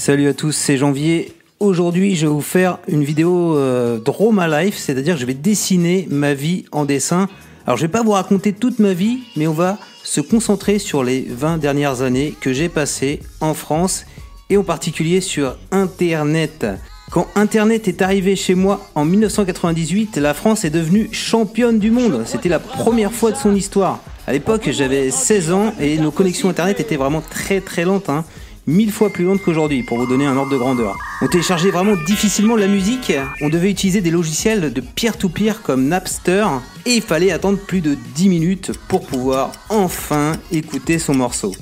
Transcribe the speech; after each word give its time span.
Salut 0.00 0.28
à 0.28 0.32
tous, 0.32 0.52
c'est 0.52 0.78
Janvier. 0.78 1.34
Aujourd'hui, 1.58 2.16
je 2.16 2.26
vais 2.26 2.32
vous 2.32 2.40
faire 2.40 2.78
une 2.88 3.04
vidéo 3.04 3.58
euh, 3.58 3.98
Draw 3.98 4.32
My 4.32 4.48
Life, 4.50 4.78
c'est-à-dire 4.78 5.18
je 5.18 5.26
vais 5.26 5.34
dessiner 5.34 6.08
ma 6.08 6.32
vie 6.32 6.64
en 6.72 6.86
dessin. 6.86 7.28
Alors, 7.66 7.76
je 7.76 7.82
vais 7.82 7.92
pas 7.92 8.02
vous 8.02 8.12
raconter 8.12 8.54
toute 8.54 8.78
ma 8.78 8.94
vie, 8.94 9.18
mais 9.36 9.46
on 9.46 9.52
va 9.52 9.76
se 10.02 10.22
concentrer 10.22 10.78
sur 10.78 11.04
les 11.04 11.26
20 11.28 11.58
dernières 11.58 12.00
années 12.00 12.32
que 12.40 12.54
j'ai 12.54 12.70
passées 12.70 13.20
en 13.42 13.52
France 13.52 14.06
et 14.48 14.56
en 14.56 14.64
particulier 14.64 15.20
sur 15.20 15.58
Internet. 15.70 16.66
Quand 17.10 17.28
Internet 17.34 17.86
est 17.86 18.00
arrivé 18.00 18.36
chez 18.36 18.54
moi 18.54 18.80
en 18.94 19.04
1998, 19.04 20.16
la 20.16 20.32
France 20.32 20.64
est 20.64 20.70
devenue 20.70 21.10
championne 21.12 21.78
du 21.78 21.90
monde. 21.90 22.22
C'était 22.24 22.48
la 22.48 22.58
première 22.58 23.12
fois 23.12 23.32
de 23.32 23.36
son 23.36 23.54
histoire. 23.54 24.00
À 24.26 24.32
l'époque, 24.32 24.66
j'avais 24.70 25.10
16 25.10 25.52
ans 25.52 25.74
et 25.78 25.98
nos 25.98 26.10
connexions 26.10 26.48
Internet 26.48 26.80
étaient 26.80 26.96
vraiment 26.96 27.20
très 27.20 27.60
très 27.60 27.84
lentes. 27.84 28.08
Hein. 28.08 28.24
Mille 28.70 28.92
fois 28.92 29.10
plus 29.10 29.24
lentes 29.24 29.42
qu'aujourd'hui, 29.42 29.82
pour 29.82 29.98
vous 29.98 30.06
donner 30.06 30.26
un 30.26 30.36
ordre 30.36 30.52
de 30.52 30.56
grandeur. 30.56 30.96
On 31.22 31.26
téléchargeait 31.26 31.72
vraiment 31.72 31.96
difficilement 32.06 32.54
la 32.54 32.68
musique, 32.68 33.12
on 33.40 33.48
devait 33.48 33.68
utiliser 33.68 34.00
des 34.00 34.12
logiciels 34.12 34.72
de 34.72 34.80
peer-to-peer 34.80 35.60
comme 35.62 35.88
Napster, 35.88 36.46
et 36.86 36.94
il 36.94 37.02
fallait 37.02 37.32
attendre 37.32 37.58
plus 37.58 37.80
de 37.80 37.98
10 38.14 38.28
minutes 38.28 38.70
pour 38.86 39.04
pouvoir 39.04 39.50
enfin 39.70 40.34
écouter 40.52 41.00
son 41.00 41.14
morceau. 41.14 41.52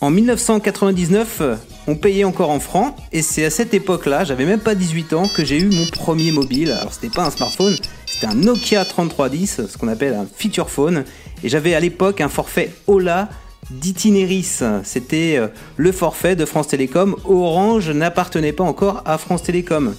En 0.00 0.10
1999, 0.10 1.42
on 1.88 1.96
payait 1.96 2.22
encore 2.22 2.50
en 2.50 2.60
francs, 2.60 2.94
et 3.10 3.22
c'est 3.22 3.44
à 3.44 3.50
cette 3.50 3.74
époque-là, 3.74 4.22
j'avais 4.22 4.44
même 4.44 4.60
pas 4.60 4.76
18 4.76 5.12
ans, 5.14 5.26
que 5.26 5.44
j'ai 5.44 5.58
eu 5.58 5.66
mon 5.66 5.86
premier 5.86 6.30
mobile. 6.30 6.70
Alors 6.70 6.94
c'était 6.94 7.12
pas 7.12 7.26
un 7.26 7.30
smartphone, 7.32 7.76
c'était 8.06 8.26
un 8.26 8.34
Nokia 8.36 8.84
3310, 8.84 9.62
ce 9.66 9.76
qu'on 9.76 9.88
appelle 9.88 10.14
un 10.14 10.26
feature 10.32 10.70
phone, 10.70 11.02
et 11.42 11.48
j'avais 11.48 11.74
à 11.74 11.80
l'époque 11.80 12.20
un 12.20 12.28
forfait 12.28 12.72
Ola 12.86 13.28
d'Itineris. 13.70 14.62
C'était 14.82 15.36
euh, 15.36 15.48
le 15.76 15.92
forfait 15.92 16.36
de 16.36 16.44
France 16.44 16.68
Télécom. 16.68 17.16
Orange 17.24 17.90
n'appartenait 17.90 18.52
pas 18.52 18.64
encore 18.64 19.02
à 19.04 19.18
France 19.18 19.42
Télécom. 19.42 19.94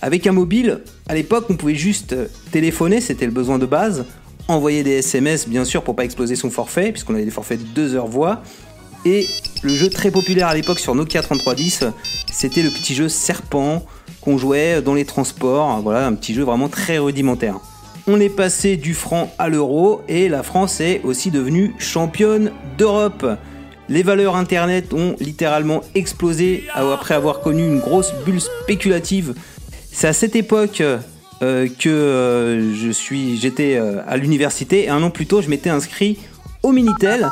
Avec 0.00 0.26
un 0.26 0.32
mobile, 0.32 0.80
à 1.08 1.14
l'époque, 1.14 1.46
on 1.48 1.56
pouvait 1.56 1.74
juste 1.74 2.16
téléphoner, 2.50 3.00
c'était 3.00 3.26
le 3.26 3.30
besoin 3.30 3.58
de 3.58 3.66
base, 3.66 4.04
envoyer 4.48 4.82
des 4.82 4.98
SMS 4.98 5.48
bien 5.48 5.64
sûr 5.64 5.84
pour 5.84 5.94
pas 5.94 6.04
exploser 6.04 6.34
son 6.34 6.50
forfait, 6.50 6.90
puisqu'on 6.90 7.14
avait 7.14 7.24
des 7.24 7.30
forfaits 7.30 7.60
de 7.60 7.66
2 7.66 7.94
heures 7.94 8.08
voix, 8.08 8.42
et 9.04 9.26
le 9.62 9.74
jeu 9.74 9.88
très 9.88 10.10
populaire 10.10 10.48
à 10.48 10.54
l'époque 10.54 10.80
sur 10.80 10.94
Nokia 10.94 11.22
3310, 11.22 11.84
c'était 12.32 12.62
le 12.62 12.70
petit 12.70 12.94
jeu 12.94 13.08
Serpent 13.08 13.84
qu'on 14.20 14.38
jouait 14.38 14.82
dans 14.82 14.94
les 14.94 15.04
transports. 15.04 15.80
Voilà, 15.82 16.06
un 16.06 16.14
petit 16.14 16.34
jeu 16.34 16.42
vraiment 16.42 16.68
très 16.68 16.98
rudimentaire. 16.98 17.60
On 18.08 18.18
est 18.18 18.28
passé 18.28 18.76
du 18.76 18.94
franc 18.94 19.32
à 19.38 19.48
l'euro 19.48 20.02
et 20.08 20.28
la 20.28 20.42
France 20.42 20.80
est 20.80 21.00
aussi 21.04 21.30
devenue 21.30 21.72
championne 21.78 22.50
d'Europe. 22.76 23.24
Les 23.88 24.02
valeurs 24.02 24.34
internet 24.34 24.92
ont 24.92 25.14
littéralement 25.20 25.82
explosé 25.94 26.64
après 26.74 27.14
avoir 27.14 27.40
connu 27.40 27.62
une 27.62 27.78
grosse 27.78 28.12
bulle 28.24 28.40
spéculative. 28.40 29.34
C'est 29.92 30.08
à 30.08 30.12
cette 30.12 30.34
époque 30.34 30.80
euh, 30.80 31.68
que 31.78 31.88
euh, 31.88 32.74
je 32.74 32.90
suis, 32.90 33.38
j'étais 33.38 33.76
euh, 33.76 34.00
à 34.08 34.16
l'université 34.16 34.84
et 34.84 34.88
un 34.88 35.02
an 35.02 35.10
plus 35.10 35.26
tôt, 35.26 35.40
je 35.40 35.48
m'étais 35.48 35.70
inscrit 35.70 36.18
au 36.64 36.72
Minitel 36.72 37.28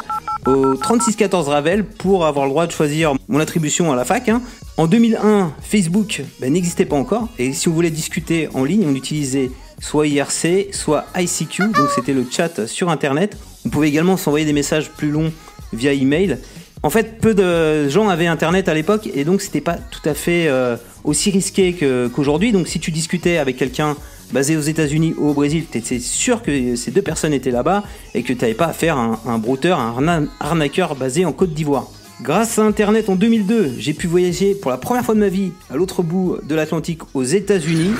au 0.46 0.74
3614 0.74 1.48
Ravel 1.48 1.84
pour 1.84 2.26
avoir 2.26 2.46
le 2.46 2.50
droit 2.50 2.66
de 2.66 2.72
choisir 2.72 3.14
mon 3.28 3.40
attribution 3.40 3.92
à 3.92 3.96
la 3.96 4.04
fac. 4.04 4.28
Hein. 4.28 4.40
En 4.76 4.86
2001, 4.86 5.52
Facebook 5.62 6.22
ben, 6.40 6.52
n'existait 6.52 6.86
pas 6.86 6.96
encore 6.96 7.28
et 7.38 7.52
si 7.52 7.68
on 7.68 7.72
voulait 7.72 7.90
discuter 7.90 8.48
en 8.54 8.64
ligne, 8.64 8.84
on 8.88 8.94
utilisait 8.94 9.50
soit 9.80 10.06
IRC, 10.06 10.72
soit 10.72 11.06
ICQ, 11.16 11.68
donc 11.72 11.88
c'était 11.94 12.12
le 12.12 12.24
chat 12.30 12.66
sur 12.66 12.90
Internet. 12.90 13.36
On 13.66 13.70
pouvait 13.70 13.88
également 13.88 14.16
s'envoyer 14.16 14.46
des 14.46 14.52
messages 14.52 14.90
plus 14.90 15.10
longs 15.10 15.32
via 15.72 15.92
email. 15.92 16.38
En 16.82 16.90
fait, 16.90 17.18
peu 17.20 17.34
de 17.34 17.88
gens 17.88 18.08
avaient 18.08 18.26
Internet 18.26 18.68
à 18.68 18.74
l'époque 18.74 19.08
et 19.12 19.24
donc 19.24 19.42
c'était 19.42 19.60
pas 19.60 19.74
tout 19.74 20.06
à 20.08 20.14
fait 20.14 20.46
euh, 20.48 20.76
aussi 21.04 21.30
risqué 21.30 21.74
qu'aujourd'hui. 21.74 22.52
donc 22.52 22.68
si 22.68 22.80
tu 22.80 22.90
discutais 22.90 23.36
avec 23.36 23.56
quelqu'un 23.56 23.96
basé 24.32 24.56
aux 24.56 24.62
États-Unis 24.62 25.14
ou 25.18 25.28
au 25.28 25.34
Brésil, 25.34 25.64
tu 25.70 25.78
étais 25.78 25.98
sûr 25.98 26.42
que 26.42 26.76
ces 26.76 26.90
deux 26.90 27.02
personnes 27.02 27.34
étaient 27.34 27.50
là-bas 27.50 27.82
et 28.14 28.22
que 28.22 28.32
tu 28.32 28.40
n'avais 28.40 28.54
pas 28.54 28.72
à 28.72 28.92
un, 28.92 29.18
un 29.26 29.38
brouteur, 29.38 29.78
un 29.80 30.28
arnaqueur 30.38 30.94
basé 30.94 31.24
en 31.24 31.32
Côte 31.32 31.52
d'Ivoire. 31.52 31.88
Grâce 32.22 32.58
à 32.58 32.62
Internet 32.62 33.08
en 33.08 33.16
2002, 33.16 33.74
j'ai 33.78 33.94
pu 33.94 34.06
voyager 34.06 34.54
pour 34.54 34.70
la 34.70 34.76
première 34.76 35.04
fois 35.04 35.14
de 35.14 35.20
ma 35.20 35.28
vie 35.28 35.52
à 35.70 35.76
l'autre 35.76 36.02
bout 36.02 36.36
de 36.42 36.54
l'Atlantique 36.54 37.00
aux 37.14 37.24
États-Unis. 37.24 37.92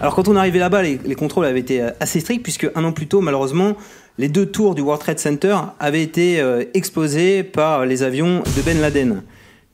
Alors 0.00 0.14
quand 0.14 0.28
on 0.28 0.36
arrivait 0.36 0.58
là-bas, 0.58 0.82
les, 0.82 1.14
contrôles 1.14 1.46
avaient 1.46 1.60
été 1.60 1.80
assez 2.00 2.20
stricts 2.20 2.42
puisque 2.42 2.70
un 2.74 2.84
an 2.84 2.92
plus 2.92 3.06
tôt, 3.06 3.20
malheureusement, 3.20 3.76
les 4.18 4.28
deux 4.28 4.46
tours 4.46 4.74
du 4.74 4.82
World 4.82 5.00
Trade 5.00 5.18
Center 5.18 5.56
avaient 5.78 6.02
été 6.02 6.40
euh, 6.40 6.64
explosés 6.74 7.42
par 7.42 7.86
les 7.86 8.02
avions 8.02 8.42
de 8.56 8.62
Ben 8.62 8.80
Laden. 8.80 9.22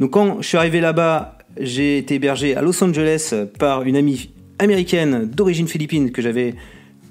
Donc 0.01 0.13
quand 0.13 0.41
je 0.41 0.49
suis 0.49 0.57
arrivé 0.57 0.81
là-bas, 0.81 1.39
j'ai 1.59 1.99
été 1.99 2.15
hébergé 2.15 2.57
à 2.57 2.63
Los 2.63 2.83
Angeles 2.83 3.35
par 3.59 3.83
une 3.83 3.97
amie 3.97 4.31
américaine 4.59 5.27
d'origine 5.27 5.69
philippine 5.69 6.13
que 6.13 6.23
j'avais 6.23 6.55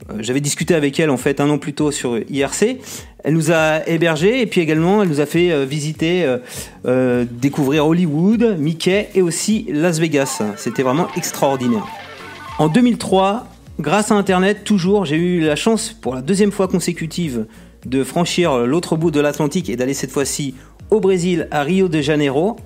euh, 0.09 0.17
j'avais 0.19 0.41
discuté 0.41 0.73
avec 0.73 0.99
elle 0.99 1.09
en 1.09 1.17
fait 1.17 1.39
un 1.39 1.49
an 1.49 1.57
plus 1.57 1.73
tôt 1.73 1.91
sur 1.91 2.17
IRC. 2.17 2.77
Elle 3.23 3.33
nous 3.33 3.51
a 3.51 3.87
hébergés 3.87 4.41
et 4.41 4.45
puis 4.45 4.61
également 4.61 5.03
elle 5.03 5.09
nous 5.09 5.19
a 5.19 5.25
fait 5.25 5.51
euh, 5.51 5.65
visiter, 5.65 6.37
euh, 6.85 7.25
découvrir 7.29 7.85
Hollywood, 7.85 8.57
Mickey 8.57 9.09
et 9.15 9.21
aussi 9.21 9.67
Las 9.69 9.99
Vegas. 9.99 10.41
C'était 10.57 10.83
vraiment 10.83 11.07
extraordinaire. 11.15 11.85
En 12.61 12.69
2003, 12.69 13.47
grâce 13.79 14.11
à 14.11 14.15
Internet, 14.15 14.63
toujours, 14.63 15.03
j'ai 15.03 15.15
eu 15.15 15.39
la 15.39 15.55
chance 15.55 15.97
pour 15.99 16.13
la 16.13 16.21
deuxième 16.21 16.51
fois 16.51 16.67
consécutive 16.67 17.47
de 17.87 18.03
franchir 18.03 18.55
l'autre 18.55 18.97
bout 18.97 19.09
de 19.09 19.19
l'Atlantique 19.19 19.67
et 19.67 19.75
d'aller 19.75 19.95
cette 19.95 20.11
fois-ci 20.11 20.53
au 20.91 20.99
Brésil, 20.99 21.47
à 21.49 21.63
Rio 21.63 21.87
de 21.87 22.01
Janeiro. 22.01 22.57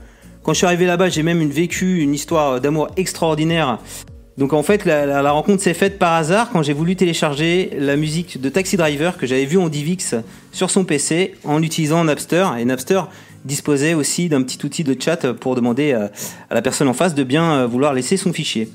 Quand 0.44 0.52
je 0.52 0.58
suis 0.58 0.68
arrivé 0.68 0.86
là-bas, 0.86 1.08
j'ai 1.08 1.24
même 1.24 1.48
vécu 1.48 2.02
une 2.02 2.14
histoire 2.14 2.60
d'amour 2.60 2.90
extraordinaire 2.98 3.80
donc 4.38 4.52
en 4.52 4.64
fait, 4.64 4.84
la, 4.84 5.32
rencontre 5.32 5.64
s'est 5.64 5.74
faite 5.74 5.98
par 5.98 6.12
hasard 6.12 6.50
quand 6.52 6.62
j'ai 6.62 6.74
voulu 6.74 6.98
télécharger 6.98 7.70
la 7.80 7.96
musique 7.96 8.42
de 8.42 8.50
Taxi 8.50 8.76
Driver 8.76 9.18
que 9.18 9.26
j'avais 9.26 9.46
vue 9.46 9.58
en 9.58 9.70
DivX 9.70 10.16
sur 10.52 10.70
son 10.70 10.84
PC 10.84 11.36
en 11.46 11.64
utilisant 11.64 12.04
Napster. 12.04 12.46
Et 12.60 12.66
Napster 12.66 13.00
disposait 13.46 13.94
aussi 13.94 14.28
d'un 14.28 14.42
petit 14.42 14.66
outil 14.66 14.84
de 14.84 14.94
chat 15.02 15.32
pour 15.32 15.56
demander 15.56 15.94
à, 15.94 16.12
la 16.52 16.62
personne 16.62 16.90
en 16.90 16.94
face 16.94 17.16
de 17.16 17.24
bien 17.24 17.50
euh, 17.54 17.66
vouloir 17.66 17.94
laisser 17.94 18.18
son 18.18 18.34
fichier. 18.34 18.70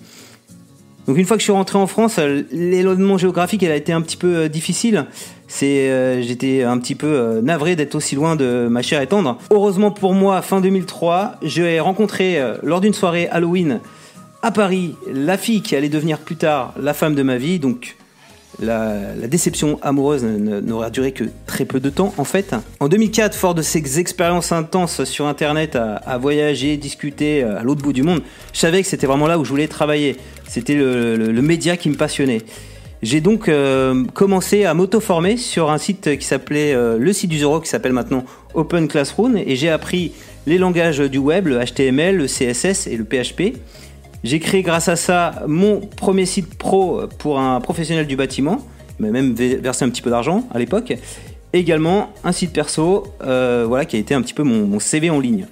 Donc 1.10 1.19
une 1.19 1.26
fois 1.26 1.37
que 1.37 1.41
je 1.41 1.47
suis 1.47 1.53
rentré 1.53 1.76
en 1.76 1.88
France, 1.88 2.21
euh, 2.21 2.44
l'éloignement 2.53 3.19
géographique 3.19 3.65
elle 3.65 3.72
a 3.72 3.76
été 3.76 3.93
un 3.93 4.00
petit 4.00 4.16
peu 4.16 4.37
euh, 4.37 4.48
difficile. 4.48 5.06
C'est, 5.48 6.22
j'étais 6.22 6.62
un 6.62 6.78
petit 6.78 6.94
peu 6.94 7.41
navré 7.43 7.75
d'être 7.75 7.97
aussi 7.97 8.15
loin 8.15 8.37
de 8.37 8.69
ma 8.71 8.82
chère 8.82 9.03
et 9.03 9.09
tendre. 9.09 9.37
Heureusement 9.50 9.91
pour 9.91 10.15
moi, 10.15 10.41
fin 10.43 10.60
2003, 10.60 11.38
j'ai 11.43 11.81
rencontré 11.81 12.41
lors 12.62 12.81
d'une 12.81 12.94
soirée 12.94 13.26
Halloween 13.26 13.81
à 14.43 14.53
Paris 14.53 14.94
la 15.12 15.37
fille 15.37 15.60
qui 15.60 15.75
allait 15.75 15.88
devenir 15.88 16.19
plus 16.19 16.37
tard 16.37 16.72
la 16.81 16.94
femme 16.94 17.16
de 17.16 17.25
ma 17.25 17.37
vie, 17.37 17.59
donc 17.59 17.97
la, 18.59 19.15
déception 19.28 19.78
amoureuse 19.83 20.25
n'aurait 20.25 20.91
duré 20.91 21.12
que 21.12 21.25
très 21.47 21.65
peu 21.65 21.81
de 21.81 21.91
temps 21.91 22.12
en 22.19 22.25
fait. 22.25 22.55
En 22.81 22.88
2004, 22.88 23.34
fort 23.34 23.55
de 23.55 23.62
ces 23.62 23.99
expériences 23.99 24.53
intenses 24.53 25.05
sur 25.05 25.27
Internet 25.27 25.77
à, 25.77 26.19
voyager, 26.19 26.77
discuter 26.77 27.43
euh, 27.43 27.59
à 27.59 27.62
l'autre 27.62 27.83
bout 27.83 27.93
du 27.93 28.03
monde, 28.03 28.22
je 28.53 28.59
savais 28.59 28.83
que 28.83 28.88
c'était 28.88 29.06
vraiment 29.06 29.27
là 29.27 29.38
où 29.38 29.44
je 29.44 29.50
voulais 29.50 29.69
travailler. 29.69 30.16
C'était 30.49 30.75
le, 30.75 31.43
média 31.43 31.77
qui 31.77 31.88
me 31.88 31.94
passionnait. 31.94 32.43
J'ai 33.03 33.21
donc 33.21 33.49
euh, 33.49 34.05
commencé 34.12 34.65
à 34.65 34.75
m'auto-former 34.75 35.37
sur 35.38 35.71
un 35.71 35.78
site 35.78 36.19
qui 36.19 36.27
s'appelait 36.27 36.75
euh, 36.75 36.99
le 36.99 37.12
site 37.15 37.31
du 37.31 37.38
Zero, 37.38 37.61
qui 37.61 37.69
s'appelle 37.69 37.94
maintenant 37.94 38.25
Open 38.53 38.88
Classroom, 38.88 39.38
et 39.38 39.56
j'ai 39.56 39.71
appris 39.71 40.12
les 40.47 40.59
langages 40.59 40.99
du 40.99 41.19
web, 41.19 41.47
le 41.47 41.65
HTML, 41.65 42.17
le 42.17 42.27
CSS 42.27 42.88
et 42.88 42.97
le 42.97 43.05
PHP. 43.05 43.56
J'ai 44.22 44.38
créé 44.38 44.62
grâce 44.62 44.88
à 44.88 44.97
ça 44.97 45.44
mon 45.47 45.81
premier 45.81 46.26
site 46.26 46.54
pro 46.56 47.03
pour 47.19 47.38
un 47.38 47.60
professionnel 47.60 48.06
du 48.06 48.16
bâtiment. 48.16 48.66
Il 48.98 49.06
m'a 49.06 49.12
même 49.12 49.34
versé 49.34 49.84
un 49.84 49.88
petit 49.88 50.03
peu 50.03 50.10
d'argent 50.10 50.47
à 50.53 50.58
l'époque. 50.58 50.92
Également 51.53 52.12
un 52.22 52.32
site 52.32 52.53
perso 52.53 53.06
euh, 53.22 53.64
voilà, 53.66 53.84
qui 53.86 53.97
a 53.97 53.98
été 53.98 54.14
un 54.14 54.22
petit 54.22 54.34
peu 54.34 54.42
mon, 54.42 54.78
CV 54.78 55.08
en 55.10 55.20
ligne. 55.20 55.47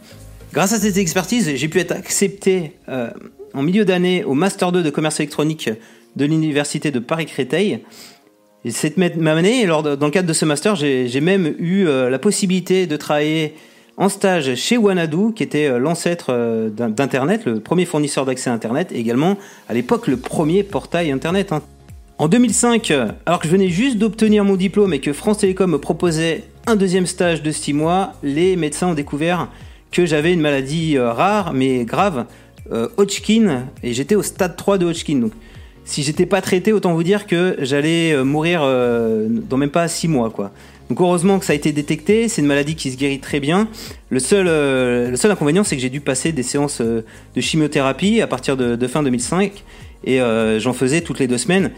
Grâce 0.53 0.73
à 0.73 0.79
cette 0.79 0.97
expertise, 0.97 1.51
j'ai 1.55 1.69
pu 1.69 1.79
être 1.81 1.93
accepté 1.93 2.73
euh, 2.89 3.11
en 3.55 3.63
milieu 3.63 3.85
d'année 3.85 4.23
au 4.25 4.35
Master 4.35 4.71
2 4.71 4.83
de 4.83 4.91
commerce 4.91 5.19
électronique 5.21 5.71
de 6.17 6.25
l'Université 6.27 6.91
de 6.91 6.99
Paris-Créteil. 6.99 7.81
Et 8.65 8.71
cette 8.71 8.97
même 8.97 9.27
année, 9.27 9.67
dans 9.67 9.83
le 9.83 10.11
cadre 10.11 10.29
de 10.29 10.33
ce 10.33 10.45
master, 10.45 10.75
j'ai 10.75 11.21
même 11.21 11.55
eu 11.59 11.87
euh, 11.87 12.11
la 12.11 12.19
possibilité 12.19 12.87
de 12.87 12.97
travailler 12.97 13.55
en 13.99 14.09
stage 14.09 14.55
chez 14.55 14.79
Wanadu, 14.79 15.33
qui 15.35 15.43
était 15.43 15.67
euh, 15.67 15.79
l'ancêtre 15.79 16.27
euh, 16.31 16.71
d'Internet, 16.71 17.45
le 17.45 17.59
premier 17.59 17.85
fournisseur 17.85 18.25
d'accès 18.25 18.49
à 18.49 18.53
Internet, 18.53 18.93
et 18.93 18.99
également 18.99 19.37
à 19.69 19.75
l'époque 19.75 20.07
le 20.07 20.17
premier 20.17 20.63
portail 20.63 21.11
Internet. 21.11 21.53
Hein. 21.53 21.63
En 22.17 22.29
2005, 22.29 22.93
alors 23.27 23.41
que 23.41 23.47
je 23.47 23.53
venais 23.53 23.69
juste 23.69 23.99
d'obtenir 23.99 24.45
mon 24.45 24.57
diplôme 24.57 24.93
et 24.95 25.01
que 25.01 25.13
France 25.13 25.39
Télécom 25.39 25.71
me 25.71 25.79
proposait 25.79 26.45
un 26.67 26.77
deuxième 26.77 27.07
stage 27.07 27.43
de 27.43 27.51
6 27.51 27.73
mois, 27.73 28.13
les 28.23 28.57
médecins 28.57 28.89
ont 28.89 28.95
découvert 28.95 29.49
que 29.91 30.07
j'avais 30.07 30.33
une 30.33 30.41
maladie 30.41 30.97
euh, 30.97 31.13
rare 31.13 31.53
mais 31.53 31.85
grave, 31.85 32.27
Hodgkin, 32.99 33.65
et 33.83 33.95
j'étais 33.95 34.15
au 34.15 34.23
stade 34.23 34.55
3 34.55 34.77
de 34.77 34.85
Hodgkin. 34.85 35.21
Donc, 35.21 35.33
si 35.87 36.03
j'étais 36.03 36.27
pas 36.27 36.43
traité, 36.43 36.75
autant 36.75 36.93
vous 36.93 37.03
dire 37.03 37.27
que 37.27 37.57
j'allais 37.61 38.23
mourir 38.23 38.61
dans 38.61 39.57
même 39.57 39.71
pas 39.71 39.89
6 39.89 40.07
mois. 40.07 40.29
Quoi. 40.29 40.53
Donc 40.89 41.01
heureusement 41.01 41.39
que 41.39 41.45
ça 41.45 41.53
a 41.53 41.57
été 41.57 41.73
détecté, 41.73 42.29
c'est 42.29 42.41
une 42.41 42.47
maladie 42.47 42.75
qui 42.75 42.91
se 42.91 42.97
guérit 42.97 43.21
très 43.21 43.41
bien. 43.41 43.69
Le 44.11 44.21
seul, 44.21 44.47
euh, 44.49 45.11
le 45.11 45.17
seul 45.17 45.31
inconvénient, 45.31 45.65
c'est 45.65 45.77
que 45.77 45.83
j'ai 45.83 45.91
dû 45.91 46.01
passer 46.01 46.33
des 46.33 46.43
séances 46.43 46.81
euh, 46.81 47.05
de 47.35 47.41
chimiothérapie 47.41 48.23
à 48.23 48.27
partir 48.27 48.57
de, 48.57 48.87
fin 48.87 49.03
2005 49.03 49.65
et 50.05 50.21
euh, 50.21 50.59
j'en 50.59 50.73
faisais 50.73 51.03
toutes 51.03 51.19
les 51.19 51.27
deux 51.27 51.39
semaines. 51.39 51.73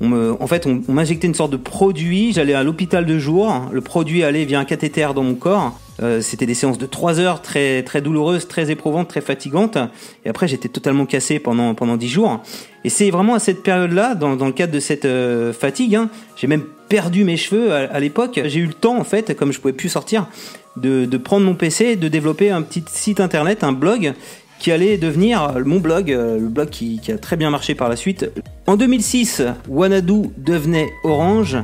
En 0.00 0.46
fait, 0.48 0.66
on, 0.66 0.82
m'injectait 0.88 1.28
une 1.28 1.34
sorte 1.34 1.52
de 1.52 1.56
produit, 1.56 2.32
j'allais 2.32 2.54
à 2.54 2.64
l'hôpital 2.64 3.06
de 3.06 3.16
jour, 3.16 3.68
le 3.70 3.80
produit 3.80 4.24
allait 4.24 4.44
via 4.44 4.58
un 4.58 4.64
cathéter 4.64 5.08
dans 5.14 5.22
mon 5.22 5.36
corps. 5.36 5.78
C'était 6.20 6.46
des 6.46 6.54
séances 6.54 6.78
de 6.78 6.86
3 6.86 7.20
heures 7.20 7.42
très 7.42 7.84
très 7.84 8.02
douloureuses, 8.02 8.48
très 8.48 8.72
éprouvantes, 8.72 9.06
très 9.06 9.20
fatigantes. 9.20 9.78
Et 10.24 10.28
après, 10.28 10.48
j'étais 10.48 10.68
totalement 10.68 11.06
cassé 11.06 11.38
pendant 11.38 11.76
pendant 11.76 11.96
10 11.96 12.08
jours. 12.08 12.42
Et 12.82 12.88
c'est 12.88 13.10
vraiment 13.10 13.34
à 13.34 13.38
cette 13.38 13.62
période-là, 13.62 14.16
dans, 14.16 14.34
le 14.34 14.52
cadre 14.52 14.72
de 14.72 14.80
cette 14.80 15.06
fatigue, 15.52 15.94
hein, 15.94 16.10
j'ai 16.34 16.48
même 16.48 16.64
perdu 16.94 17.24
mes 17.24 17.36
cheveux 17.36 17.72
à, 17.72 17.98
l'époque. 17.98 18.40
J'ai 18.44 18.60
eu 18.60 18.66
le 18.66 18.72
temps, 18.72 18.96
en 18.96 19.02
fait, 19.02 19.34
comme 19.34 19.52
je 19.52 19.58
pouvais 19.58 19.72
plus 19.72 19.88
sortir, 19.88 20.28
de, 20.76 21.06
de 21.06 21.16
prendre 21.16 21.44
mon 21.44 21.56
PC, 21.56 21.96
de 21.96 22.06
développer 22.06 22.50
un 22.50 22.62
petit 22.62 22.84
site 22.86 23.18
internet, 23.18 23.64
un 23.64 23.72
blog 23.72 24.14
qui 24.60 24.70
allait 24.70 24.96
devenir 24.96 25.54
mon 25.66 25.80
blog, 25.80 26.12
euh, 26.12 26.38
le 26.38 26.46
blog 26.46 26.68
qui, 26.70 27.00
qui, 27.00 27.10
a 27.10 27.18
très 27.18 27.36
bien 27.36 27.50
marché 27.50 27.74
par 27.74 27.88
la 27.88 27.96
suite. 27.96 28.30
En 28.68 28.76
2006, 28.76 29.42
Wanadu 29.68 30.30
devenait 30.38 30.88
Orange. 31.02 31.58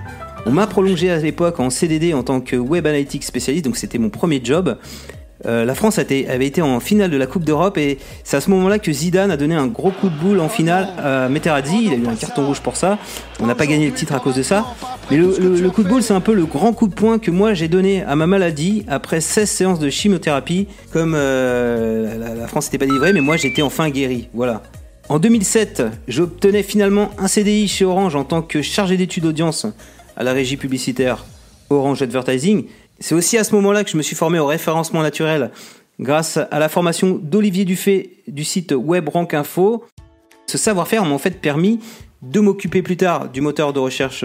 On 0.46 0.50
m'a 0.50 0.66
prolongé 0.66 1.12
à 1.12 1.18
l'époque 1.18 1.60
en 1.60 1.70
CDD 1.70 2.12
en 2.12 2.24
tant 2.24 2.40
que 2.40 2.56
Web 2.56 2.88
Analytics 2.88 3.22
spécialiste, 3.22 3.66
donc 3.66 3.76
c'était 3.76 3.98
mon 3.98 4.10
premier 4.10 4.40
job. 4.42 4.78
Euh, 5.46 5.64
la 5.64 5.74
France 5.74 5.98
avait 5.98 6.46
été 6.46 6.60
en 6.60 6.80
finale 6.80 7.10
de 7.10 7.16
la 7.16 7.26
Coupe 7.26 7.44
d'Europe 7.44 7.78
et 7.78 7.98
c'est 8.24 8.36
à 8.36 8.40
ce 8.40 8.50
moment-là 8.50 8.78
que 8.78 8.92
Zidane 8.92 9.30
a 9.30 9.36
donné 9.36 9.54
un 9.54 9.66
gros 9.66 9.90
coup 9.90 10.08
de 10.08 10.14
boule 10.14 10.40
en 10.40 10.48
finale 10.48 10.88
à 10.98 11.28
Materazzi. 11.28 11.86
Il 11.86 11.92
a 11.92 11.96
eu 11.96 12.06
un 12.06 12.14
carton 12.14 12.46
rouge 12.46 12.60
pour 12.60 12.76
ça. 12.76 12.98
On 13.40 13.46
n'a 13.46 13.54
pas 13.54 13.66
gagné 13.66 13.86
le 13.86 13.94
titre 13.94 14.14
à 14.14 14.20
cause 14.20 14.34
de 14.34 14.42
ça. 14.42 14.66
Mais 15.10 15.16
le, 15.16 15.70
coup 15.70 15.82
de 15.82 15.88
boule, 15.88 16.02
c'est 16.02 16.12
un 16.12 16.20
peu 16.20 16.34
le 16.34 16.44
grand 16.44 16.72
coup 16.72 16.88
de 16.88 16.94
poing 16.94 17.18
que 17.18 17.30
moi 17.30 17.54
j'ai 17.54 17.68
donné 17.68 18.02
à 18.02 18.16
ma 18.16 18.26
maladie 18.26 18.84
après 18.88 19.20
16 19.20 19.48
séances 19.48 19.78
de 19.78 19.88
chimiothérapie. 19.88 20.68
Comme 20.92 21.14
euh, 21.16 22.36
la, 22.38 22.46
France 22.46 22.66
n'était 22.66 22.84
pas 22.84 22.92
livrée, 22.92 23.12
mais 23.12 23.20
moi 23.20 23.36
j'étais 23.36 23.62
enfin 23.62 23.88
guéri. 23.88 24.28
Voilà. 24.34 24.62
En 25.08 25.18
2007, 25.18 25.82
j'obtenais 26.06 26.62
finalement 26.62 27.10
un 27.18 27.26
CDI 27.26 27.66
chez 27.66 27.84
Orange 27.84 28.14
en 28.14 28.24
tant 28.24 28.42
que 28.42 28.62
chargé 28.62 28.96
d'études 28.96 29.24
d'audience 29.24 29.66
à 30.16 30.22
la 30.22 30.32
régie 30.32 30.56
publicitaire 30.56 31.24
Orange 31.70 32.02
Advertising. 32.02 32.64
C'est 33.00 33.14
aussi 33.14 33.38
à 33.38 33.44
ce 33.44 33.54
moment-là 33.54 33.82
que 33.82 33.90
je 33.90 33.96
me 33.96 34.02
suis 34.02 34.16
formé 34.16 34.38
au 34.38 34.46
référencement 34.46 35.02
naturel 35.02 35.50
grâce 35.98 36.38
à 36.50 36.58
la 36.58 36.68
formation 36.68 37.18
d'Olivier 37.20 37.64
Dufay 37.64 38.10
du 38.28 38.44
site 38.44 38.72
WebRank 38.72 39.34
Info. 39.34 39.84
Ce 40.46 40.58
savoir-faire 40.58 41.04
m'a 41.04 41.14
en 41.14 41.18
fait 41.18 41.40
permis 41.40 41.80
de 42.22 42.40
m'occuper 42.40 42.82
plus 42.82 42.96
tard 42.96 43.30
du 43.30 43.40
moteur 43.40 43.72
de 43.72 43.78
recherche 43.78 44.24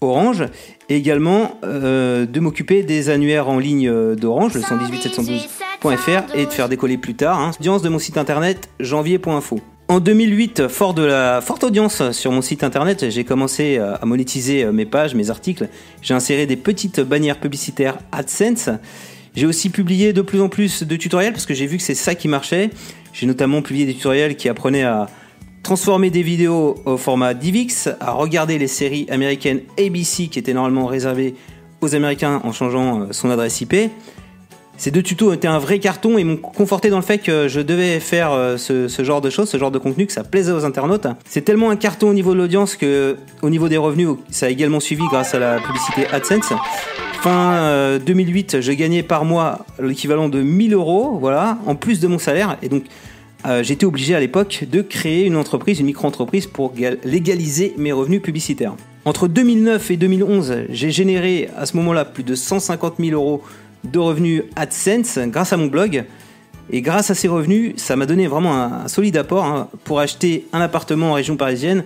Orange 0.00 0.44
et 0.88 0.96
également 0.96 1.58
euh, 1.62 2.24
de 2.26 2.40
m'occuper 2.40 2.82
des 2.82 3.10
annuaires 3.10 3.48
en 3.48 3.58
ligne 3.58 4.14
d'Orange, 4.14 4.54
le 4.54 4.60
118.712.fr 4.60 6.34
et 6.34 6.46
de 6.46 6.50
faire 6.50 6.68
décoller 6.68 6.96
plus 6.96 7.14
tard 7.14 7.38
hein, 7.38 7.50
audience 7.60 7.82
de 7.82 7.88
mon 7.90 7.98
site 7.98 8.16
internet 8.16 8.70
janvier.info. 8.80 9.60
En 9.90 9.98
2008, 9.98 10.68
fort 10.68 10.94
de 10.94 11.02
la 11.02 11.40
forte 11.40 11.64
audience 11.64 12.12
sur 12.12 12.30
mon 12.30 12.42
site 12.42 12.62
internet, 12.62 13.10
j'ai 13.10 13.24
commencé 13.24 13.78
à 13.78 14.06
monétiser 14.06 14.64
mes 14.66 14.86
pages, 14.86 15.16
mes 15.16 15.30
articles. 15.30 15.68
J'ai 16.00 16.14
inséré 16.14 16.46
des 16.46 16.54
petites 16.54 17.00
bannières 17.00 17.40
publicitaires 17.40 17.98
AdSense. 18.12 18.70
J'ai 19.34 19.46
aussi 19.46 19.68
publié 19.68 20.12
de 20.12 20.22
plus 20.22 20.40
en 20.40 20.48
plus 20.48 20.84
de 20.84 20.94
tutoriels 20.94 21.32
parce 21.32 21.44
que 21.44 21.54
j'ai 21.54 21.66
vu 21.66 21.76
que 21.76 21.82
c'est 21.82 21.96
ça 21.96 22.14
qui 22.14 22.28
marchait. 22.28 22.70
J'ai 23.12 23.26
notamment 23.26 23.62
publié 23.62 23.84
des 23.84 23.94
tutoriels 23.94 24.36
qui 24.36 24.48
apprenaient 24.48 24.84
à 24.84 25.08
transformer 25.64 26.10
des 26.10 26.22
vidéos 26.22 26.76
au 26.84 26.96
format 26.96 27.34
DivX, 27.34 27.88
à 27.98 28.12
regarder 28.12 28.58
les 28.58 28.68
séries 28.68 29.08
américaines 29.10 29.62
ABC 29.76 30.28
qui 30.28 30.38
étaient 30.38 30.54
normalement 30.54 30.86
réservées 30.86 31.34
aux 31.80 31.96
Américains 31.96 32.40
en 32.44 32.52
changeant 32.52 33.08
son 33.10 33.28
adresse 33.28 33.60
IP. 33.60 33.74
Ces 34.80 34.90
deux 34.90 35.02
tutos 35.02 35.34
étaient 35.34 35.46
un 35.46 35.58
vrai 35.58 35.78
carton 35.78 36.16
et 36.16 36.24
m'ont 36.24 36.38
conforté 36.38 36.88
dans 36.88 36.96
le 36.96 37.02
fait 37.02 37.18
que 37.18 37.48
je 37.48 37.60
devais 37.60 38.00
faire 38.00 38.32
euh, 38.32 38.56
ce, 38.56 38.88
genre 39.04 39.20
de 39.20 39.28
choses, 39.28 39.50
ce 39.50 39.58
genre 39.58 39.70
de 39.70 39.76
contenu, 39.76 40.06
que 40.06 40.12
ça 40.14 40.24
plaisait 40.24 40.52
aux 40.52 40.64
internautes. 40.64 41.06
C'est 41.26 41.42
tellement 41.42 41.68
un 41.68 41.76
carton 41.76 42.08
au 42.08 42.14
niveau 42.14 42.32
de 42.32 42.38
l'audience 42.38 42.76
que, 42.76 43.18
au 43.42 43.50
niveau 43.50 43.68
des 43.68 43.76
revenus, 43.76 44.08
ça 44.30 44.46
a 44.46 44.48
également 44.48 44.80
suivi 44.80 45.02
grâce 45.10 45.34
à 45.34 45.38
la 45.38 45.58
publicité 45.60 46.06
AdSense. 46.10 46.54
Fin 47.20 47.56
euh, 47.56 47.98
2008, 47.98 48.62
je 48.62 48.72
gagnais 48.72 49.02
par 49.02 49.26
mois 49.26 49.66
l'équivalent 49.82 50.30
de 50.30 50.40
1000 50.40 50.72
euros, 50.72 51.18
voilà, 51.20 51.58
en 51.66 51.74
plus 51.74 52.00
de 52.00 52.08
mon 52.08 52.18
salaire. 52.18 52.56
Et 52.62 52.70
donc, 52.70 52.84
euh, 53.46 53.62
j'étais 53.62 53.84
obligé 53.84 54.14
à 54.14 54.20
l'époque 54.20 54.64
de 54.66 54.80
créer 54.80 55.26
une 55.26 55.36
entreprise, 55.36 55.80
une 55.80 55.86
micro-entreprise 55.86 56.46
pour 56.46 56.72
légaliser 57.04 57.74
mes 57.76 57.92
revenus 57.92 58.22
publicitaires. 58.22 58.72
Entre 59.04 59.28
2009 59.28 59.90
et 59.90 59.96
2011, 59.98 60.54
j'ai 60.70 60.90
généré 60.90 61.50
à 61.58 61.66
ce 61.66 61.76
moment-là 61.76 62.06
plus 62.06 62.24
de 62.24 62.34
150 62.34 62.94
000 62.98 63.12
euros 63.12 63.42
de 63.84 63.98
revenus 63.98 64.42
AdSense 64.56 65.18
grâce 65.26 65.52
à 65.52 65.56
mon 65.56 65.66
blog. 65.66 66.04
Et 66.72 66.82
grâce 66.82 67.10
à 67.10 67.14
ces 67.14 67.26
revenus, 67.26 67.74
ça 67.76 67.96
m'a 67.96 68.06
donné 68.06 68.28
vraiment 68.28 68.56
un, 68.56 68.86
solide 68.88 69.16
apport 69.16 69.44
hein, 69.44 69.68
pour 69.84 69.98
acheter 69.98 70.46
un 70.52 70.60
appartement 70.60 71.10
en 71.10 71.14
région 71.14 71.36
parisienne. 71.36 71.84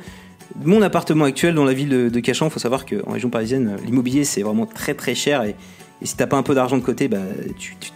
Mon 0.62 0.82
appartement 0.82 1.24
actuel 1.24 1.54
dans 1.54 1.64
la 1.64 1.72
ville 1.72 2.10
de, 2.10 2.20
Cachan, 2.20 2.46
il 2.46 2.50
faut 2.50 2.60
savoir 2.60 2.84
qu'en 2.84 3.12
région 3.12 3.30
parisienne, 3.30 3.76
l'immobilier 3.84 4.24
c'est 4.24 4.42
vraiment 4.42 4.66
très 4.66 4.92
très 4.92 5.14
cher 5.14 5.42
et, 5.42 5.56
et 6.02 6.06
si 6.06 6.16
t'as 6.16 6.26
pas 6.26 6.36
un 6.36 6.42
peu 6.42 6.54
d'argent 6.54 6.76
de 6.76 6.82
côté, 6.82 7.08
bah, 7.08 7.18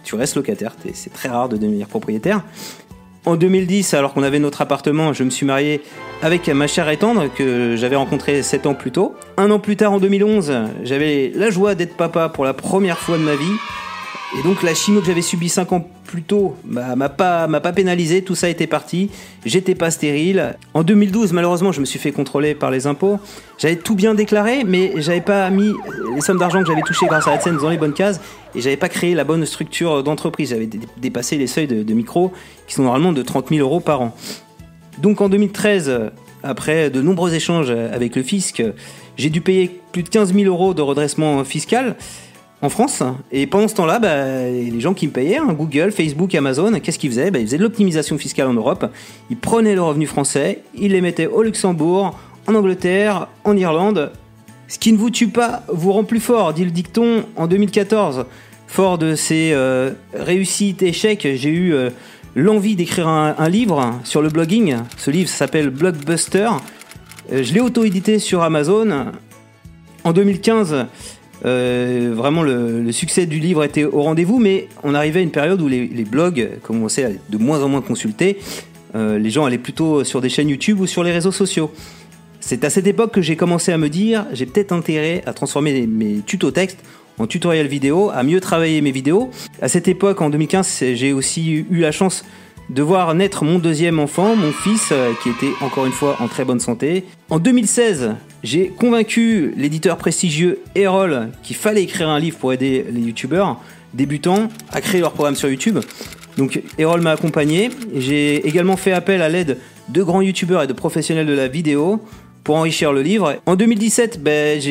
tu 0.03 0.15
restes 0.15 0.35
locataire. 0.35 0.75
C'est 0.93 1.13
très 1.13 1.29
rare 1.29 1.47
de 1.47 1.57
devenir 1.57 1.87
propriétaire. 1.87 2.43
En 3.25 3.35
2010, 3.35 3.93
alors 3.93 4.13
qu'on 4.13 4.23
avait 4.23 4.39
notre 4.39 4.61
appartement, 4.61 5.11
je 5.11 5.23
me 5.23 5.29
suis 5.29 5.45
marié 5.45 5.81
avec 6.21 6.47
ma 6.47 6.67
chère 6.67 6.89
et 6.89 6.97
tendre 6.97 7.27
que 7.33 7.75
j'avais 7.75 7.97
rencontrée 7.97 8.41
7 8.41 8.65
ans 8.65 8.73
plus 8.73 8.91
tôt. 8.91 9.13
Un 9.37 9.51
an 9.51 9.59
plus 9.59 9.75
tard, 9.75 9.91
en 9.91 9.99
2011, 9.99 10.53
j'avais 10.83 11.31
la 11.35 11.49
joie 11.49 11.75
d'être 11.75 11.95
papa 11.95 12.29
pour 12.29 12.45
la 12.45 12.53
première 12.53 12.97
fois 12.97 13.17
de 13.17 13.23
ma 13.23 13.35
vie. 13.35 13.51
Et 14.37 14.43
donc 14.43 14.61
la 14.61 14.75
chimio 14.75 15.01
que 15.01 15.07
j'avais 15.07 15.23
subie 15.23 15.49
5 15.49 15.73
ans 15.73 15.87
plus 16.05 16.21
tôt 16.21 16.55
m'a 16.63 17.09
pas, 17.09 17.47
m'a 17.47 17.59
pas 17.59 17.71
pénalisé, 17.71 18.23
tout 18.23 18.35
ça 18.35 18.47
était 18.47 18.67
parti, 18.67 19.09
j'étais 19.43 19.73
pas 19.73 19.89
stérile. 19.89 20.55
En 20.75 20.83
2012, 20.83 21.33
malheureusement, 21.33 21.71
je 21.71 21.79
me 21.79 21.85
suis 21.85 21.97
fait 21.97 22.11
contrôler 22.11 22.53
par 22.53 22.69
les 22.69 22.85
impôts. 22.85 23.19
J'avais 23.57 23.75
tout 23.75 23.95
bien 23.95 24.13
déclaré, 24.13 24.63
mais 24.63 24.93
j'avais 24.97 25.21
pas 25.21 25.49
mis 25.49 25.73
les 26.13 26.21
sommes 26.21 26.37
d'argent 26.37 26.61
que 26.61 26.67
j'avais 26.67 26.83
touchées 26.83 27.07
grâce 27.07 27.27
à 27.27 27.33
AdSense 27.33 27.61
dans 27.61 27.69
les 27.69 27.77
bonnes 27.77 27.93
cases 27.93 28.21
et 28.53 28.61
j'avais 28.61 28.77
pas 28.77 28.89
créé 28.89 29.15
la 29.15 29.23
bonne 29.23 29.45
structure 29.47 30.03
d'entreprise. 30.03 30.49
J'avais 30.49 30.69
dépassé 30.97 31.37
les 31.37 31.47
seuils 31.47 31.67
de, 31.67 31.81
de 31.81 31.93
micro 31.95 32.31
qui 32.67 32.75
sont 32.75 32.83
normalement 32.83 33.13
de 33.13 33.23
30 33.23 33.49
000 33.49 33.61
euros 33.61 33.79
par 33.79 34.01
an. 34.01 34.15
Donc 34.99 35.21
en 35.21 35.29
2013, 35.29 36.11
après 36.43 36.91
de 36.91 37.01
nombreux 37.01 37.33
échanges 37.33 37.71
avec 37.71 38.15
le 38.15 38.21
fisc, 38.21 38.61
j'ai 39.17 39.29
dû 39.29 39.41
payer 39.41 39.81
plus 39.91 40.03
de 40.03 40.09
15 40.09 40.33
000 40.33 40.45
euros 40.45 40.73
de 40.73 40.81
redressement 40.81 41.43
fiscal 41.43 41.95
en 42.61 42.69
France. 42.69 43.03
Et 43.31 43.47
pendant 43.47 43.67
ce 43.67 43.75
temps-là, 43.75 43.99
bah, 43.99 44.49
les 44.49 44.79
gens 44.79 44.93
qui 44.93 45.07
me 45.07 45.11
payaient, 45.11 45.37
hein, 45.37 45.53
Google, 45.53 45.91
Facebook, 45.91 46.35
Amazon, 46.35 46.79
qu'est-ce 46.79 46.99
qu'ils 46.99 47.09
faisaient? 47.09 47.31
Bah, 47.31 47.39
Ils 47.39 47.45
faisaient 47.45 47.57
de 47.57 47.63
l'optimisation 47.63 48.17
fiscale 48.17 48.47
en 48.47 48.53
Europe. 48.53 48.91
Ils 49.29 49.37
prenaient 49.37 49.75
le 49.75 49.81
revenu 49.81 50.07
français, 50.07 50.63
ils 50.75 50.91
les 50.91 51.01
mettaient 51.01 51.27
au 51.27 51.41
Luxembourg, 51.41 52.17
en 52.47 52.55
Angleterre, 52.55 53.27
en 53.43 53.55
Irlande. 53.55 54.11
Ce 54.67 54.77
qui 54.77 54.91
ne 54.91 54.97
vous 54.97 55.09
tue 55.09 55.29
pas 55.29 55.63
vous 55.67 55.91
rend 55.91 56.03
plus 56.03 56.19
fort, 56.19 56.53
dit 56.53 56.65
le 56.65 56.71
dicton 56.71 57.25
en 57.35 57.47
2014. 57.47 58.25
Fort 58.67 58.97
de 58.99 59.15
ces 59.15 59.51
euh, 59.53 59.91
réussites, 60.13 60.83
échecs, 60.83 61.27
j'ai 61.33 61.49
eu 61.49 61.73
euh, 61.73 61.89
l'envie 62.35 62.75
d'écrire 62.75 63.07
un, 63.07 63.49
livre 63.49 63.99
sur 64.03 64.21
le 64.21 64.29
blogging. 64.29 64.75
Ce 64.97 65.09
livre 65.09 65.29
s'appelle 65.29 65.71
Blockbuster. 65.71 66.49
Euh, 67.31 67.43
je 67.43 67.53
l'ai 67.53 67.61
auto-édité 67.61 68.19
sur 68.19 68.43
Amazon. 68.43 69.07
En 70.03 70.13
2015, 70.13 70.85
euh, 71.45 72.11
vraiment, 72.15 72.43
le, 72.43 72.91
succès 72.91 73.25
du 73.25 73.39
livre 73.39 73.63
était 73.63 73.85
au 73.85 74.01
rendez-vous, 74.01 74.39
mais 74.39 74.67
on 74.83 74.93
arrivait 74.93 75.19
à 75.19 75.23
une 75.23 75.31
période 75.31 75.61
où 75.61 75.67
les, 75.67 75.87
les, 75.87 76.03
blogs 76.03 76.49
commençaient 76.63 77.05
à 77.05 77.09
être 77.09 77.29
de 77.29 77.37
moins 77.37 77.63
en 77.63 77.69
moins 77.69 77.81
consultés. 77.81 78.39
Euh, 78.95 79.19
les 79.19 79.29
gens 79.29 79.45
allaient 79.45 79.57
plutôt 79.57 80.03
sur 80.03 80.21
des 80.21 80.29
chaînes 80.29 80.49
YouTube 80.49 80.79
ou 80.79 80.87
sur 80.87 81.03
les 81.03 81.11
réseaux 81.11 81.31
sociaux. 81.31 81.71
C'est 82.39 82.63
à 82.63 82.69
cette 82.69 82.87
époque 82.87 83.13
que 83.13 83.21
j'ai 83.21 83.35
commencé 83.35 83.71
à 83.71 83.77
me 83.77 83.89
dire, 83.89 84.25
j'ai 84.33 84.45
peut-être 84.45 84.71
intérêt 84.71 85.21
à 85.25 85.33
transformer 85.33 85.85
mes 85.87 86.21
tutos 86.25 86.51
textes 86.51 86.79
en 87.19 87.27
tutoriel 87.27 87.67
vidéo, 87.67 88.09
à 88.13 88.23
mieux 88.23 88.39
travailler 88.39 88.81
mes 88.81 88.91
vidéos. 88.91 89.29
À 89.61 89.67
cette 89.67 89.87
époque, 89.87 90.21
en 90.21 90.29
2015, 90.29 90.83
j'ai 90.93 91.13
aussi 91.13 91.51
eu 91.51 91.79
la 91.79 91.91
chance 91.91 92.23
de 92.69 92.81
voir 92.81 93.13
naître 93.15 93.43
mon 93.43 93.59
deuxième 93.59 93.99
enfant, 93.99 94.35
mon 94.35 94.51
fils, 94.51 94.89
euh, 94.91 95.11
qui 95.21 95.29
était 95.29 95.51
encore 95.61 95.85
une 95.85 95.91
fois 95.91 96.17
en 96.19 96.27
très 96.27 96.45
bonne 96.45 96.59
santé. 96.59 97.03
En 97.29 97.39
2016, 97.39 98.15
j'ai 98.43 98.67
convaincu 98.67 99.53
l'éditeur 99.57 99.97
prestigieux 99.97 100.59
Erol 100.75 101.29
qu'il 101.43 101.55
fallait 101.55 101.83
écrire 101.83 102.09
un 102.09 102.19
livre 102.19 102.37
pour 102.37 102.53
aider 102.53 102.85
les 102.91 103.01
youtubeurs 103.01 103.59
débutants 103.93 104.49
à 104.71 104.81
créer 104.81 105.01
leur 105.01 105.13
programme 105.13 105.35
sur 105.35 105.49
YouTube. 105.49 105.79
Donc 106.37 106.61
Erol 106.77 107.01
m'a 107.01 107.11
accompagné. 107.11 107.69
J'ai 107.95 108.47
également 108.47 108.77
fait 108.77 108.91
appel 108.91 109.21
à 109.21 109.29
l'aide 109.29 109.57
de 109.89 110.03
grands 110.03 110.21
youtubeurs 110.21 110.63
et 110.63 110.67
de 110.67 110.73
professionnels 110.73 111.25
de 111.25 111.33
la 111.33 111.47
vidéo 111.47 112.01
pour 112.43 112.55
enrichir 112.55 112.93
le 112.93 113.01
livre. 113.01 113.35
En 113.45 113.55
2017, 113.55 114.23
ben, 114.23 114.61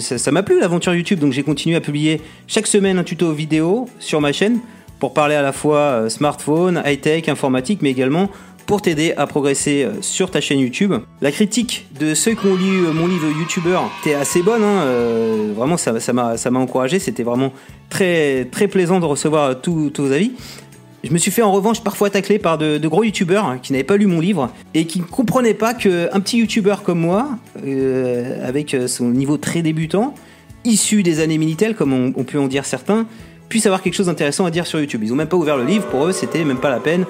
ça 0.00 0.32
m'a 0.32 0.42
plu 0.42 0.58
l'aventure 0.58 0.94
YouTube, 0.94 1.20
donc 1.20 1.32
j'ai 1.32 1.42
continué 1.42 1.76
à 1.76 1.80
publier 1.80 2.20
chaque 2.46 2.66
semaine 2.66 2.98
un 2.98 3.04
tuto 3.04 3.32
vidéo 3.32 3.88
sur 4.00 4.20
ma 4.20 4.32
chaîne 4.32 4.58
pour 4.98 5.14
parler 5.14 5.34
à 5.34 5.42
la 5.42 5.52
fois 5.52 6.08
smartphone, 6.08 6.82
high-tech, 6.84 7.28
informatique, 7.28 7.80
mais 7.82 7.90
également 7.90 8.30
pour 8.66 8.82
t'aider 8.82 9.14
à 9.16 9.26
progresser 9.26 9.84
euh, 9.84 10.02
sur 10.02 10.30
ta 10.30 10.40
chaîne 10.40 10.58
YouTube. 10.58 10.92
La 11.20 11.30
critique 11.30 11.86
de 11.98 12.14
ceux 12.14 12.32
qui 12.32 12.46
ont 12.46 12.56
lu 12.56 12.84
euh, 12.84 12.92
mon 12.92 13.06
livre 13.06 13.28
YouTuber 13.28 13.78
était 14.00 14.14
assez 14.14 14.42
bonne, 14.42 14.62
hein, 14.62 14.82
euh, 14.82 15.52
vraiment 15.56 15.76
ça 15.76 15.92
m'a 16.12 16.36
ça 16.36 16.50
m'a 16.50 16.58
encouragé, 16.58 16.98
c'était 16.98 17.22
vraiment 17.22 17.52
très 17.88 18.46
très 18.46 18.68
plaisant 18.68 19.00
de 19.00 19.06
recevoir 19.06 19.60
tous 19.60 19.90
vos 19.96 20.12
avis. 20.12 20.32
Je 21.04 21.12
me 21.12 21.18
suis 21.18 21.30
fait 21.30 21.42
en 21.42 21.52
revanche 21.52 21.82
parfois 21.84 22.10
tacler 22.10 22.40
par 22.40 22.58
de, 22.58 22.78
gros 22.88 23.04
youtubeurs 23.04 23.46
hein, 23.46 23.58
qui 23.62 23.72
n'avaient 23.72 23.84
pas 23.84 23.96
lu 23.96 24.06
mon 24.06 24.18
livre 24.18 24.50
et 24.74 24.86
qui 24.86 24.98
ne 24.98 25.04
comprenaient 25.04 25.54
pas 25.54 25.72
qu'un 25.72 26.20
petit 26.20 26.38
youtubeur 26.38 26.82
comme 26.82 26.98
moi, 26.98 27.28
avec 28.42 28.76
son 28.88 29.10
niveau 29.10 29.36
très 29.36 29.62
débutant, 29.62 30.14
issu 30.64 31.04
des 31.04 31.20
années 31.20 31.38
Minitel, 31.38 31.76
comme 31.76 31.92
on, 31.92 32.12
on 32.16 32.24
peut 32.24 32.40
en 32.40 32.48
dire 32.48 32.64
certains, 32.64 33.06
puisse 33.48 33.66
avoir 33.66 33.82
quelque 33.82 33.94
chose 33.94 34.06
d'intéressant 34.06 34.46
à 34.46 34.50
dire 34.50 34.66
sur 34.66 34.80
YouTube. 34.80 35.02
Ils 35.04 35.10
n'ont 35.10 35.16
même 35.16 35.28
pas 35.28 35.36
ouvert 35.36 35.56
le 35.56 35.64
livre, 35.64 35.86
pour 35.86 36.06
eux 36.06 36.12
c'était 36.12 36.44
même 36.44 36.58
pas 36.58 36.70
la 36.70 36.80
peine. 36.80 37.04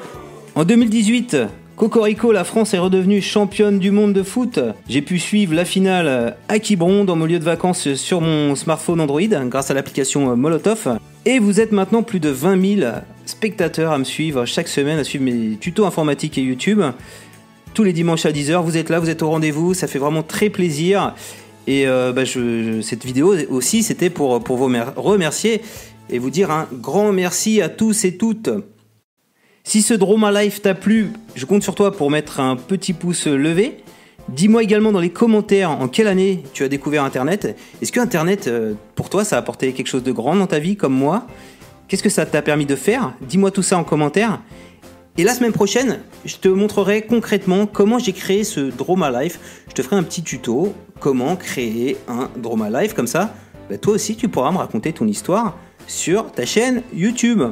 En 0.54 0.64
2018, 0.64 1.36
Cocorico, 1.76 2.32
la 2.32 2.44
France 2.44 2.72
est 2.72 2.78
redevenue 2.78 3.20
championne 3.20 3.78
du 3.78 3.90
monde 3.90 4.14
de 4.14 4.22
foot. 4.22 4.58
J'ai 4.88 5.02
pu 5.02 5.18
suivre 5.18 5.54
la 5.54 5.66
finale 5.66 6.36
à 6.48 6.58
Quiberon 6.58 7.04
dans 7.04 7.16
mon 7.16 7.26
lieu 7.26 7.38
de 7.38 7.44
vacances 7.44 7.92
sur 7.94 8.22
mon 8.22 8.54
smartphone 8.54 9.00
Android 9.00 9.20
grâce 9.20 9.70
à 9.70 9.74
l'application 9.74 10.34
Molotov. 10.36 10.98
Et 11.26 11.38
vous 11.38 11.60
êtes 11.60 11.72
maintenant 11.72 12.02
plus 12.02 12.18
de 12.18 12.30
20 12.30 12.78
000 12.78 12.90
spectateurs 13.26 13.92
à 13.92 13.98
me 13.98 14.04
suivre 14.04 14.46
chaque 14.46 14.68
semaine, 14.68 14.98
à 14.98 15.04
suivre 15.04 15.24
mes 15.24 15.58
tutos 15.58 15.84
informatiques 15.84 16.38
et 16.38 16.42
YouTube. 16.42 16.80
Tous 17.74 17.84
les 17.84 17.92
dimanches 17.92 18.24
à 18.24 18.32
10h, 18.32 18.62
vous 18.62 18.78
êtes 18.78 18.88
là, 18.88 18.98
vous 18.98 19.10
êtes 19.10 19.22
au 19.22 19.28
rendez-vous, 19.28 19.74
ça 19.74 19.86
fait 19.86 19.98
vraiment 19.98 20.22
très 20.22 20.48
plaisir. 20.48 21.14
Et 21.66 21.86
euh, 21.86 22.12
bah, 22.12 22.22
cette 22.80 23.04
vidéo 23.04 23.34
aussi, 23.50 23.82
c'était 23.82 24.08
pour, 24.08 24.42
pour 24.42 24.56
vous 24.56 24.70
remercier 24.96 25.60
et 26.10 26.18
vous 26.18 26.30
dire 26.30 26.50
un 26.50 26.68
grand 26.72 27.12
merci 27.12 27.60
à 27.60 27.68
tous 27.68 28.04
et 28.04 28.16
toutes. 28.16 28.50
Si 29.64 29.82
ce 29.82 29.94
Droma 29.94 30.30
Life 30.30 30.62
t'a 30.62 30.74
plu, 30.74 31.12
je 31.34 31.44
compte 31.44 31.62
sur 31.62 31.74
toi 31.74 31.92
pour 31.92 32.10
mettre 32.10 32.38
un 32.40 32.56
petit 32.56 32.92
pouce 32.92 33.26
levé. 33.26 33.78
Dis-moi 34.28 34.62
également 34.62 34.92
dans 34.92 35.00
les 35.00 35.10
commentaires 35.10 35.70
en 35.70 35.88
quelle 35.88 36.08
année 36.08 36.42
tu 36.52 36.64
as 36.64 36.68
découvert 36.68 37.04
Internet. 37.04 37.56
Est-ce 37.80 37.92
que 37.92 38.00
Internet, 38.00 38.48
euh, 38.48 38.74
pour 38.94 39.08
toi, 39.08 39.24
ça 39.24 39.36
a 39.36 39.38
apporté 39.38 39.72
quelque 39.72 39.86
chose 39.86 40.02
de 40.02 40.12
grand 40.12 40.36
dans 40.36 40.46
ta 40.46 40.58
vie 40.58 40.76
comme 40.76 40.94
moi? 40.94 41.26
Qu'est-ce 41.88 42.02
que 42.02 42.08
ça 42.08 42.26
t'a 42.26 42.42
permis 42.42 42.66
de 42.66 42.74
faire? 42.74 43.14
Dis-moi 43.20 43.50
tout 43.50 43.62
ça 43.62 43.78
en 43.78 43.84
commentaire. 43.84 44.40
Et 45.16 45.24
la 45.24 45.32
semaine 45.32 45.52
prochaine, 45.52 46.00
je 46.24 46.36
te 46.36 46.48
montrerai 46.48 47.02
concrètement 47.02 47.66
comment 47.66 47.98
j'ai 47.98 48.12
créé 48.12 48.44
ce 48.44 48.60
Droma 48.60 49.22
Life. 49.22 49.62
Je 49.68 49.74
te 49.74 49.82
ferai 49.82 49.96
un 49.96 50.02
petit 50.02 50.22
tuto, 50.22 50.74
comment 51.00 51.36
créer 51.36 51.96
un 52.06 52.28
Droma 52.36 52.68
Life. 52.68 52.94
Comme 52.94 53.06
ça, 53.06 53.34
bah, 53.70 53.78
toi 53.78 53.94
aussi, 53.94 54.16
tu 54.16 54.28
pourras 54.28 54.52
me 54.52 54.58
raconter 54.58 54.92
ton 54.92 55.06
histoire 55.06 55.56
sur 55.86 56.32
ta 56.32 56.46
chaîne 56.46 56.82
YouTube. 56.92 57.42